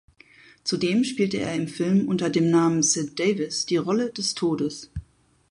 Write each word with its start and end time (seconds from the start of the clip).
Zudem 0.63 1.03
spielte 1.03 1.37
er 1.37 1.53
im 1.53 1.67
Film 1.67 2.07
unter 2.07 2.31
dem 2.31 2.49
Namen 2.49 2.81
Sid 2.81 3.19
Davis 3.19 3.67
die 3.67 3.77
Rolle 3.77 4.09
des 4.09 4.33
Todes. 4.33 4.89